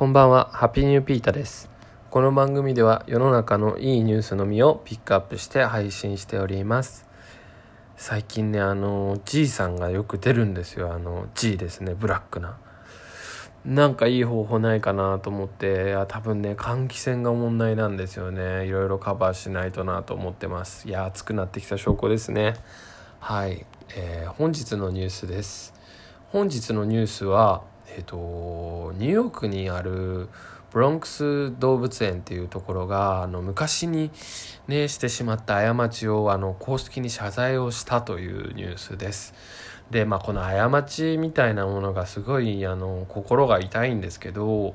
[0.00, 1.68] こんばんは、ハッピーニューピータです。
[2.10, 7.06] この番組では世の中のいいニュースのみをピックアップして配信しております。
[7.98, 10.94] 最近ね、あの、G さんがよく出るんですよ。
[10.94, 12.56] あの、G ですね、ブラックな。
[13.66, 18.64] なんかいい方法ないかなと思って、いや多分ね、換気扇が問題なんですよね。
[18.64, 20.88] いろいろカバーしないとなと思ってます。
[20.88, 22.54] いや、暑くなってきた証拠ですね。
[23.18, 25.74] はい、えー本日のニュースです。
[26.30, 27.64] 本日のニュースは、
[27.96, 30.28] えっ、と、ニューヨークにある
[30.72, 34.10] ブロンクス動物園っていうところが、あの、昔に
[34.68, 39.34] ね、してしまった過ちを、あの、公式に謝罪をしたというニュースです。
[39.90, 44.74] で、まあ、この過ちみたいなものがすごい、あの、心が痛いんですけど、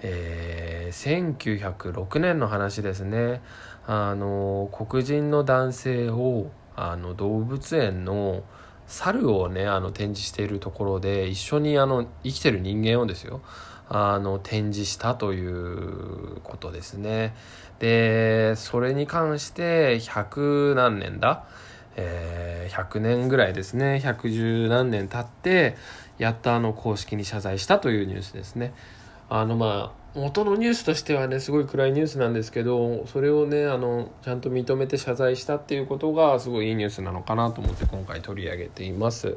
[0.00, 3.40] えー1906年の話ですね。
[3.86, 8.42] あの、黒人の男性を、あの、動物園の、
[8.86, 13.40] 猿をねあの展示しているところで一緒にあの生きてる人間をですよ
[13.88, 17.34] あの展示したということですね。
[17.78, 21.44] でそれに関して100何年だ、
[21.96, 24.00] えー100年ぐらいですね。
[24.04, 25.76] 110何年経って
[26.18, 28.74] やっとあの公式に謝罪したというニュースですね。
[29.28, 39.36] あのまあ元のニュースとしてはねすごい暗いニュースなんですけどそれをねあのちゃんと認めて謝罪したっていうことがすごいいいニュースなのかなと思って今回取り上げています。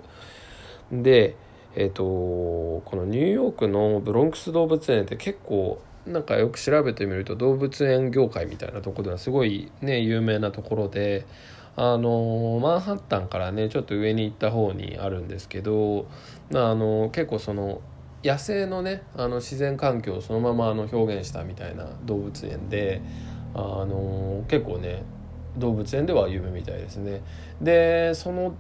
[0.91, 1.35] で
[1.75, 11.25] えっ、とこのニューヨークのブロンクス動物園って結構なんかよく調べてみると動物園業界みたいなとこではすごいね有名なところで
[11.75, 16.07] あのマンハッタンからねちょっと上に行った方にあるんですけど
[16.52, 17.81] まああの結構その
[18.23, 23.02] 野生のねあの自然環境をそのままあの表現したみたいな動物園で
[23.53, 25.03] あの結構ね
[25.58, 27.22] 動物園では有名みたいですね。
[27.62, 28.56] でその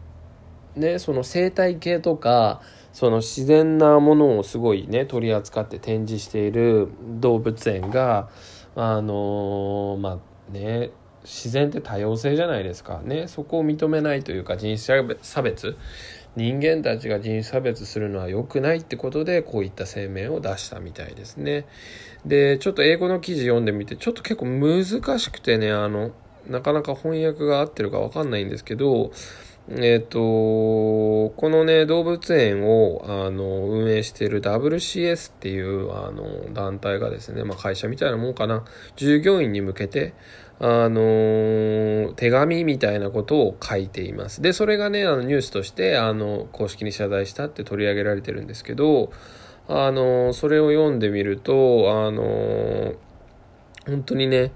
[0.75, 2.61] ねその生態系とか
[2.93, 8.29] その自然なものをすごいね取り扱って展示している動物園が
[8.75, 10.91] あのまあね
[11.23, 15.75] 自然って多様性じゃないですかねそこを認めないというか人種差別
[16.35, 21.65] 人間たちが人種差別するのは良くないってことでこういった声明を出したみたいですね。
[22.25, 26.11] でちょっと英語の記事読んでみてちょっと結構難しくてねあの
[26.47, 29.11] なかなか翻訳が合ってるかわかんないんですけど
[29.71, 38.65] えっ、とこのね動物園をあの運営している WCS っていうあの団体がですね、まあ、会社みたいなもんかな。
[38.95, 40.13] 従業員に向けて
[40.59, 44.41] あの手紙みたいなことを書いています。
[44.41, 49.11] でそれがねあのニュースとしてあの公式に謝罪したって取り上げられてるんですけど
[49.67, 52.93] あのそれを読んでみるとあの
[53.85, 54.51] 本当にね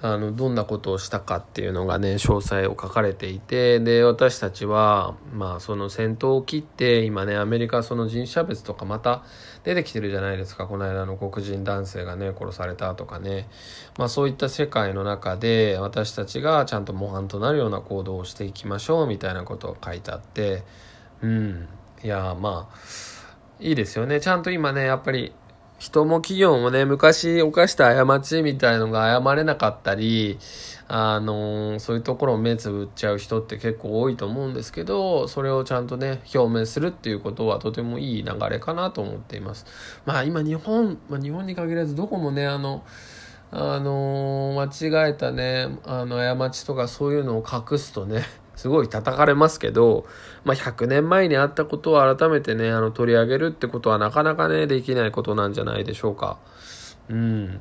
[0.00, 9.24] あのどんなことをしたかっていうのがね詳細を書かれていてで私たちはまあその先頭を切って今ねアメリカその人種差別とかまた
[9.64, 10.66] 出てきてるじゃないですか。
[10.66, 13.48] この間の黒人男性がね殺されたとかね。
[13.98, 20.62] まあそういった世界の中で私たちがちゃんと模範となるような行動をしていきましょうみたいなことが書いてあって。
[21.22, 21.68] うん。
[22.04, 22.76] いやまあ
[23.58, 24.20] いいですよね。
[24.20, 25.32] ちゃんと今ねやっぱり
[25.78, 30.38] 人も企業もね、昔犯した過ちみたいのが謝れなかったり、
[30.88, 39.66] あのーそういうところを目つぶっちゃう人って結構多いと思うんですけど、それをちゃんとね、表明するっていうことはとてもいい流れかなと思っています。
[40.04, 42.82] まあ今日本、まあ日本に限らずどこもね、あの、
[43.52, 48.24] あのー間違えたね、あの、過ちとかそういうのを隠すとね、
[48.58, 50.04] すごい叩かれますけど、
[50.42, 56.38] まあ、100年前にあったことを改めてね、あの、取り上げるってことはなかなかね、できないことなんじゃないでしょうか。
[57.08, 57.60] うん。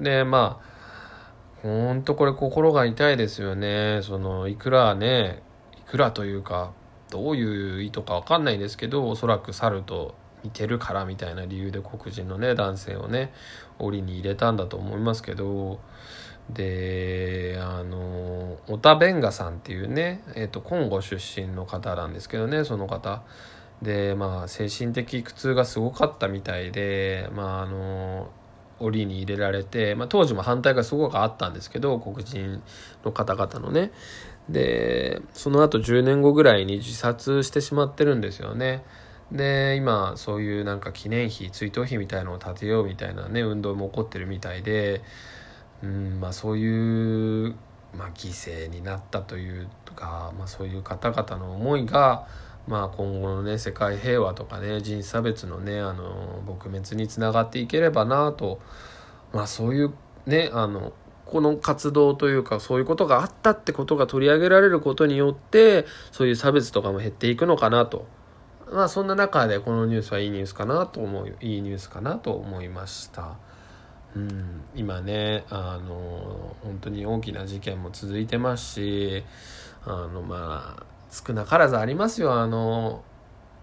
[0.00, 4.00] で、まあ、ほんとこれ心が痛いですよね。
[4.02, 5.44] その、いくらね、
[5.78, 6.72] いくらというか、
[7.08, 13.32] どういう意図かわかんないですけど、おそらく猿と似てるからみたいな理由で黒人のね、男性をね、
[13.78, 15.78] 檻に入れたんだと思いますけど、
[16.50, 18.31] であの
[18.68, 23.22] オタベンガさんっていうね、えー、とコンゴ出身の方なんですけどねその方。
[23.82, 28.30] でまあ精神的苦痛がすごかったみたいでまああの
[28.78, 32.62] 檻に入れられて、まあ、当時も反対がすごくあったんですけど黒人
[33.04, 33.90] の方々のね。
[34.48, 38.84] でその後10年後ぐらいに自殺してしまってるんですよね。
[39.32, 45.02] で今そういうなんか記念碑追悼碑みたいのを建てようみたいなね運動も起こってるみたいで
[45.82, 47.56] うんまあ、そういう、
[47.96, 52.26] まあ、犠牲になったというか、まあ、そういう方々の思いが、
[52.66, 58.60] まあ、今後のね世界平和とかね人種差別のねあの撲滅につながっていければなと、
[59.32, 59.94] まあ、そういう
[60.26, 60.92] ねあの
[61.26, 68.06] この活動というかそういうことがあったってことが取り上げられることによってそういう差別とかも減っていくのかなと
[68.70, 73.36] まあそんな中でこのニュースはいいニュースかなと思ういいニュースかなと思いました。
[74.14, 79.24] うん、今ねあの本当に大きな事件も続いてますし
[79.84, 82.34] あのまあ少なからずありますよ。
[82.34, 83.02] あの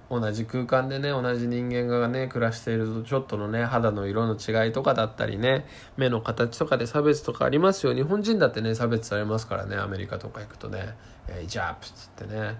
[0.09, 5.67] 同じ空間でね同じ人間がね暮らしているとちょっとのね肌の色の違いとかだったりね
[5.97, 7.93] 目の形とかで差別とかありますよ。
[7.93, 10.95] 日本人だってね差別されますからねアメリカとか行くとね
[11.29, 12.57] 「えジャープ」っつってね。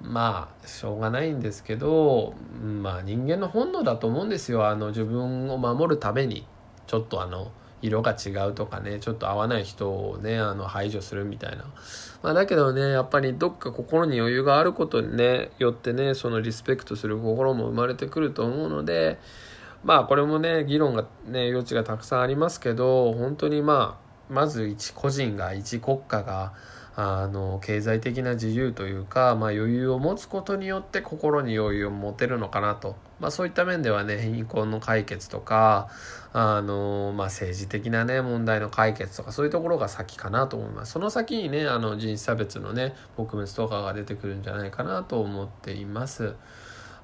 [0.00, 4.66] まあしょうがないんですけどまあ人間の本能だと思うんですよ。
[4.66, 6.46] あの自分を守るために。
[6.86, 7.50] ちょっとあの
[7.82, 11.64] 色が違うとかねちょっと合わない人をねあの排除するみたいな、
[12.22, 19.18] まあ、だけどねやっぱりどっか心に余裕があることにねよってねそのリスペクトする心も生まれてくると思うので
[19.84, 26.52] まあこれもね議論がね余地がたくさんありますけど本当にまあまず一個人が一国家が
[26.94, 35.88] あの経済的な自由というか、まあ、余裕を持つことによって心に余裕を持てるのかなと、まあ、そういった面ではね貧困の解決とか
[36.34, 46.34] あの、まあ、政治的なね問題の解決とかそういうところが先かなと思いますその先にねあの人種差別のね撲滅とかが出てくるんじゃないかなと思っています。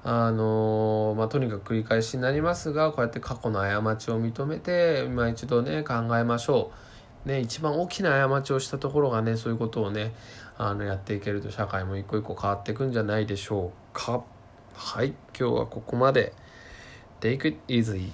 [0.01, 6.88] あのまあ、とにかく繰り返しになりますがこうやって過去の過ちを認めて今一度ね考えましょう。
[7.25, 10.13] ね、一番大きな過ちをしたところがねそういうことをね
[10.57, 14.23] あのやっていけると社会も一個一個変わっていくんじゃないでしょうか。
[14.73, 15.13] はい。
[15.37, 16.33] 今日はここまで。
[17.21, 18.11] Take it easy